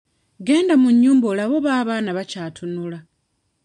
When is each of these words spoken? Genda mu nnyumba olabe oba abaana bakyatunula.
Genda 0.45 0.73
mu 0.81 0.89
nnyumba 0.93 1.25
olabe 1.31 1.53
oba 1.59 1.69
abaana 1.81 2.09
bakyatunula. 2.17 2.99